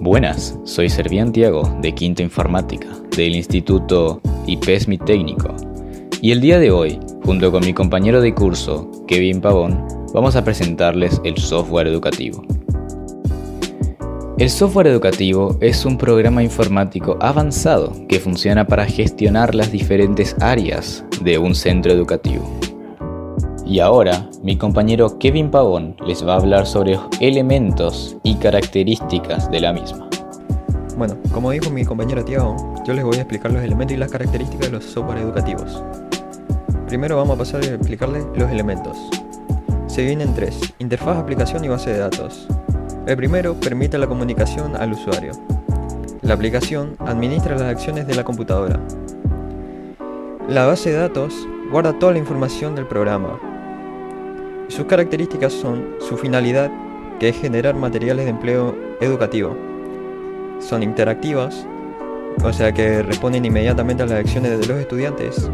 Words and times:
Buenas, 0.00 0.56
soy 0.62 0.88
Servian 0.88 1.32
Tiago 1.32 1.76
de 1.82 1.92
Quinta 1.92 2.22
Informática 2.22 2.86
del 3.16 3.34
Instituto 3.34 4.20
IPESMI 4.46 4.96
Técnico 4.98 5.56
y 6.22 6.30
el 6.30 6.40
día 6.40 6.60
de 6.60 6.70
hoy, 6.70 7.00
junto 7.24 7.50
con 7.50 7.64
mi 7.64 7.74
compañero 7.74 8.20
de 8.20 8.32
curso, 8.32 8.88
Kevin 9.08 9.40
Pavón, 9.40 9.84
vamos 10.14 10.36
a 10.36 10.44
presentarles 10.44 11.20
el 11.24 11.36
software 11.36 11.88
educativo. 11.88 12.44
El 14.38 14.50
software 14.50 14.86
educativo 14.86 15.58
es 15.60 15.84
un 15.84 15.98
programa 15.98 16.44
informático 16.44 17.18
avanzado 17.20 17.92
que 18.06 18.20
funciona 18.20 18.68
para 18.68 18.86
gestionar 18.86 19.56
las 19.56 19.72
diferentes 19.72 20.36
áreas 20.38 21.04
de 21.22 21.38
un 21.38 21.56
centro 21.56 21.90
educativo. 21.90 22.48
Y 23.68 23.80
ahora, 23.80 24.26
mi 24.42 24.56
compañero 24.56 25.18
Kevin 25.18 25.50
Pavón 25.50 25.94
les 26.06 26.26
va 26.26 26.32
a 26.32 26.36
hablar 26.38 26.66
sobre 26.66 26.98
elementos 27.20 28.16
y 28.22 28.36
características 28.36 29.50
de 29.50 29.60
la 29.60 29.74
misma. 29.74 30.08
Bueno, 30.96 31.18
como 31.34 31.50
dijo 31.50 31.68
mi 31.68 31.84
compañero 31.84 32.24
Tiago, 32.24 32.56
yo 32.86 32.94
les 32.94 33.04
voy 33.04 33.18
a 33.18 33.20
explicar 33.20 33.52
los 33.52 33.62
elementos 33.62 33.94
y 33.94 33.98
las 33.98 34.10
características 34.10 34.68
de 34.68 34.72
los 34.72 34.84
software 34.86 35.18
educativos. 35.18 35.82
Primero 36.86 37.18
vamos 37.18 37.34
a 37.34 37.38
pasar 37.40 37.62
a 37.62 37.66
explicarles 37.66 38.24
los 38.34 38.50
elementos. 38.50 38.96
Se 39.86 40.00
dividen 40.00 40.22
en 40.22 40.34
tres, 40.34 40.58
interfaz, 40.78 41.18
aplicación 41.18 41.62
y 41.62 41.68
base 41.68 41.92
de 41.92 41.98
datos. 41.98 42.48
El 43.06 43.18
primero 43.18 43.52
permite 43.52 43.98
la 43.98 44.06
comunicación 44.06 44.76
al 44.76 44.92
usuario. 44.92 45.32
La 46.22 46.32
aplicación 46.32 46.96
administra 47.00 47.52
las 47.52 47.68
acciones 47.68 48.06
de 48.06 48.14
la 48.14 48.24
computadora. 48.24 48.80
La 50.48 50.64
base 50.64 50.90
de 50.90 50.96
datos 50.96 51.34
guarda 51.70 51.98
toda 51.98 52.12
la 52.12 52.18
información 52.18 52.74
del 52.74 52.86
programa, 52.86 53.38
sus 54.68 54.84
características 54.84 55.52
son 55.52 55.96
su 55.98 56.16
finalidad, 56.16 56.70
que 57.18 57.30
es 57.30 57.40
generar 57.40 57.74
materiales 57.74 58.26
de 58.26 58.30
empleo 58.30 58.76
educativo. 59.00 59.56
Son 60.60 60.82
interactivas, 60.82 61.66
o 62.44 62.52
sea 62.52 62.72
que 62.72 63.02
responden 63.02 63.44
inmediatamente 63.44 64.02
a 64.02 64.06
las 64.06 64.20
acciones 64.20 64.58
de 64.60 64.66
los 64.66 64.78
estudiantes. 64.78 65.50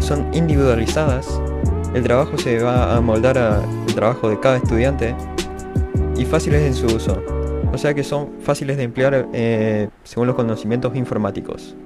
Son 0.00 0.26
individualizadas, 0.34 1.40
el 1.94 2.02
trabajo 2.02 2.36
se 2.36 2.62
va 2.62 2.96
a 2.96 3.00
moldar 3.00 3.38
al 3.38 3.62
trabajo 3.94 4.28
de 4.28 4.40
cada 4.40 4.56
estudiante 4.56 5.14
y 6.16 6.24
fáciles 6.24 6.62
en 6.62 6.74
su 6.74 6.86
uso, 6.94 7.22
o 7.72 7.78
sea 7.78 7.94
que 7.94 8.02
son 8.02 8.30
fáciles 8.40 8.76
de 8.76 8.82
emplear 8.82 9.28
eh, 9.32 9.88
según 10.02 10.26
los 10.26 10.36
conocimientos 10.36 10.94
informáticos. 10.96 11.76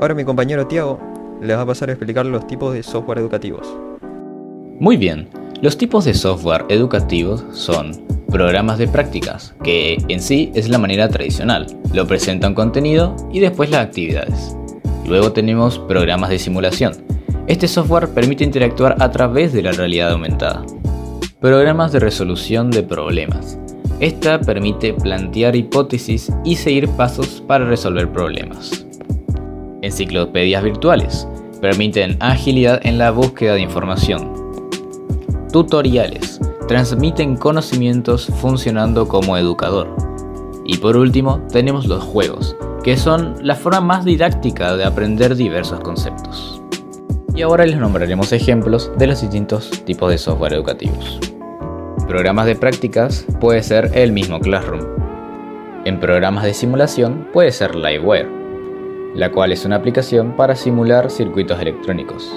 Ahora 0.00 0.14
mi 0.14 0.24
compañero 0.24 0.66
Tiago 0.66 0.98
les 1.42 1.56
va 1.56 1.62
a 1.62 1.66
pasar 1.66 1.90
a 1.90 1.92
explicar 1.92 2.26
los 2.26 2.46
tipos 2.46 2.72
de 2.72 2.82
software 2.82 3.18
educativos. 3.18 3.87
Muy 4.80 4.96
bien, 4.96 5.28
los 5.60 5.76
tipos 5.76 6.04
de 6.04 6.14
software 6.14 6.64
educativos 6.68 7.44
son 7.50 8.06
programas 8.30 8.78
de 8.78 8.86
prácticas, 8.86 9.52
que 9.64 9.98
en 10.06 10.20
sí 10.20 10.52
es 10.54 10.68
la 10.68 10.78
manera 10.78 11.08
tradicional, 11.08 11.66
lo 11.92 12.06
presentan 12.06 12.54
contenido 12.54 13.16
y 13.32 13.40
después 13.40 13.70
las 13.70 13.86
actividades. 13.86 14.56
Luego 15.04 15.32
tenemos 15.32 15.80
programas 15.80 16.30
de 16.30 16.38
simulación. 16.38 16.92
Este 17.48 17.66
software 17.66 18.10
permite 18.10 18.44
interactuar 18.44 18.94
a 19.00 19.10
través 19.10 19.52
de 19.52 19.62
la 19.62 19.72
realidad 19.72 20.12
aumentada. 20.12 20.64
Programas 21.40 21.90
de 21.90 21.98
resolución 21.98 22.70
de 22.70 22.84
problemas. 22.84 23.58
Esta 23.98 24.40
permite 24.40 24.94
plantear 24.94 25.56
hipótesis 25.56 26.32
y 26.44 26.54
seguir 26.54 26.88
pasos 26.90 27.42
para 27.48 27.64
resolver 27.64 28.12
problemas. 28.12 28.86
Enciclopedias 29.82 30.62
virtuales. 30.62 31.26
Permiten 31.60 32.16
agilidad 32.20 32.80
en 32.84 32.98
la 32.98 33.10
búsqueda 33.10 33.54
de 33.54 33.62
información, 33.62 34.37
Tutoriales. 35.58 36.40
Transmiten 36.68 37.36
conocimientos 37.36 38.26
funcionando 38.40 39.08
como 39.08 39.36
educador. 39.36 39.92
Y 40.64 40.76
por 40.76 40.96
último, 40.96 41.40
tenemos 41.50 41.86
los 41.86 42.04
juegos, 42.04 42.54
que 42.84 42.96
son 42.96 43.34
la 43.42 43.56
forma 43.56 43.80
más 43.80 44.04
didáctica 44.04 44.76
de 44.76 44.84
aprender 44.84 45.34
diversos 45.34 45.80
conceptos. 45.80 46.62
Y 47.34 47.42
ahora 47.42 47.66
les 47.66 47.76
nombraremos 47.76 48.30
ejemplos 48.30 48.92
de 48.98 49.08
los 49.08 49.20
distintos 49.20 49.68
tipos 49.84 50.12
de 50.12 50.18
software 50.18 50.52
educativos. 50.52 51.18
Programas 52.06 52.46
de 52.46 52.54
prácticas 52.54 53.26
puede 53.40 53.64
ser 53.64 53.90
el 53.94 54.12
mismo 54.12 54.38
Classroom. 54.38 54.82
En 55.84 55.98
programas 55.98 56.44
de 56.44 56.54
simulación 56.54 57.26
puede 57.32 57.50
ser 57.50 57.74
Liveware, 57.74 58.30
la 59.16 59.32
cual 59.32 59.50
es 59.50 59.64
una 59.64 59.74
aplicación 59.74 60.36
para 60.36 60.54
simular 60.54 61.10
circuitos 61.10 61.60
electrónicos 61.60 62.30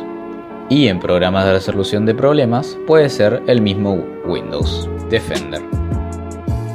y 0.72 0.88
en 0.88 1.02
programas 1.02 1.44
de 1.44 1.52
resolución 1.52 2.06
de 2.06 2.16
problemas 2.16 2.78
puede 2.88 3.10
ser 3.10 3.44
el 3.48 3.60
mismo 3.60 4.06
Windows 4.26 4.90
Defender. 5.10 5.62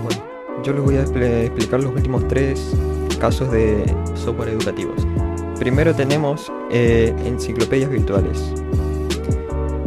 Bueno, 0.03 0.23
yo 0.63 0.75
les 0.75 0.83
voy 0.83 0.97
a 0.97 1.01
explicar 1.01 1.83
los 1.83 1.95
últimos 1.95 2.29
tres 2.29 2.77
casos 3.19 3.51
de 3.51 3.87
software 4.15 4.51
educativos. 4.51 5.07
Primero 5.59 5.95
tenemos 5.95 6.53
eh, 6.71 7.15
enciclopedias 7.25 7.89
virtuales. 7.89 8.53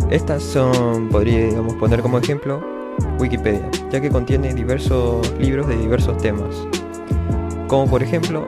Estas 0.09 0.41
son, 0.41 1.09
podríamos 1.09 1.75
poner 1.75 2.01
como 2.01 2.17
ejemplo, 2.17 2.65
Wikipedia, 3.19 3.69
ya 3.91 4.01
que 4.01 4.09
contiene 4.09 4.55
diversos 4.55 5.31
libros 5.37 5.67
de 5.67 5.77
diversos 5.77 6.17
temas, 6.17 6.55
como 7.67 7.87
por 7.87 8.01
ejemplo 8.01 8.47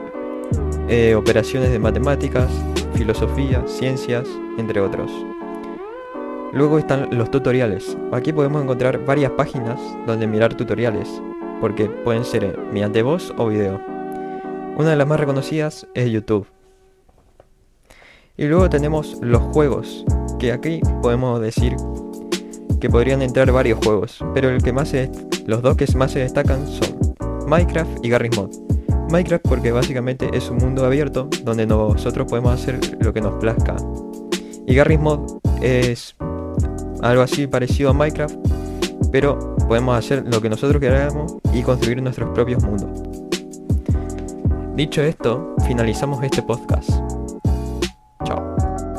eh, 0.88 1.14
operaciones 1.14 1.70
de 1.70 1.78
matemáticas, 1.78 2.50
filosofía, 2.96 3.62
ciencias, 3.68 4.26
entre 4.58 4.80
otros. 4.80 5.12
Luego 6.52 6.78
están 6.78 7.08
los 7.16 7.30
tutoriales. 7.30 7.96
Aquí 8.12 8.30
podemos 8.30 8.62
encontrar 8.62 9.02
varias 9.06 9.32
páginas 9.32 9.80
donde 10.06 10.26
mirar 10.26 10.54
tutoriales, 10.54 11.08
porque 11.62 11.86
pueden 11.86 12.26
ser 12.26 12.58
mediante 12.70 13.02
voz 13.02 13.32
o 13.38 13.48
video. 13.48 13.80
Una 14.76 14.90
de 14.90 14.96
las 14.96 15.08
más 15.08 15.18
reconocidas 15.18 15.86
es 15.94 16.10
YouTube. 16.10 16.46
Y 18.36 18.44
luego 18.44 18.68
tenemos 18.68 19.16
los 19.22 19.40
juegos, 19.40 20.04
que 20.38 20.52
aquí 20.52 20.82
podemos 21.00 21.40
decir 21.40 21.74
que 22.80 22.90
podrían 22.90 23.22
entrar 23.22 23.50
varios 23.50 23.78
juegos, 23.82 24.18
pero 24.34 24.50
el 24.50 24.62
que 24.62 24.74
más 24.74 24.92
los 25.46 25.62
dos 25.62 25.76
que 25.76 25.86
más 25.96 26.12
se 26.12 26.18
destacan 26.18 26.66
son 26.66 27.14
Minecraft 27.46 28.04
y 28.04 28.10
Garry's 28.10 28.36
Mod. 28.36 28.50
Minecraft 29.10 29.48
porque 29.48 29.72
básicamente 29.72 30.28
es 30.34 30.50
un 30.50 30.58
mundo 30.58 30.84
abierto 30.84 31.30
donde 31.44 31.66
nosotros 31.66 32.26
podemos 32.28 32.52
hacer 32.52 32.78
lo 33.00 33.14
que 33.14 33.22
nos 33.22 33.40
plazca. 33.40 33.76
Y 34.66 34.74
Garry's 34.74 35.00
Mod 35.00 35.38
es 35.62 36.14
algo 37.02 37.22
así 37.22 37.46
parecido 37.46 37.90
a 37.90 37.92
Minecraft, 37.92 38.36
pero 39.10 39.56
podemos 39.68 39.96
hacer 39.98 40.24
lo 40.26 40.40
que 40.40 40.48
nosotros 40.48 40.80
queramos 40.80 41.36
y 41.52 41.62
construir 41.62 42.00
nuestros 42.02 42.30
propios 42.30 42.62
mundos. 42.62 43.02
Dicho 44.74 45.02
esto, 45.02 45.54
finalizamos 45.66 46.24
este 46.24 46.42
podcast. 46.42 47.01